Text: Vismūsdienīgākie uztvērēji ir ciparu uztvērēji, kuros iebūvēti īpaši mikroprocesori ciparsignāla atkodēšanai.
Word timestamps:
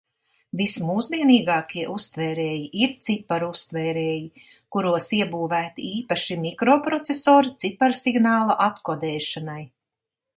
Vismūsdienīgākie 0.59 1.81
uztvērēji 1.95 2.63
ir 2.85 2.95
ciparu 3.07 3.49
uztvērēji, 3.57 4.23
kuros 4.77 5.09
iebūvēti 5.17 5.85
īpaši 5.97 6.39
mikroprocesori 6.47 7.53
ciparsignāla 7.65 8.57
atkodēšanai. 8.69 9.61